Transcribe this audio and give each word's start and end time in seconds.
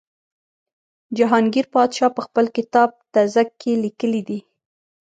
جهانګیر 1.17 1.65
پادشاه 1.75 2.11
په 2.15 2.21
خپل 2.27 2.45
کتاب 2.57 2.89
تزک 3.13 3.49
کې 3.61 3.71
لیکلي 3.83 4.21
دي. 4.27 4.39